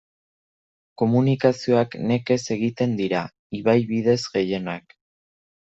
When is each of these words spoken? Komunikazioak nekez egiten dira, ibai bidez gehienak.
Komunikazioak 1.01 1.93
nekez 2.13 2.39
egiten 2.57 2.97
dira, 3.03 3.23
ibai 3.61 3.79
bidez 3.93 4.19
gehienak. 4.33 5.01